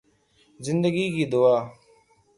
زندگی 0.59 1.05
کی 1.15 1.25
دعا 1.31 1.55